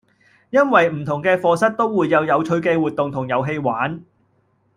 [0.49, 4.03] 因為唔同嘅課室都會有有趣嘅活動同遊戲玩